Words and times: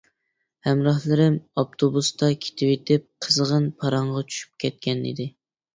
ھەمراھلىرىم 0.67 1.37
ئاپتوبۇستا 1.63 2.31
كېتىۋېتىپ 2.47 3.07
قىزغىن 3.27 3.73
پاراڭغا 3.85 4.29
چۈشۈپ 4.33 4.63
كەتكەنىدى. 4.67 5.33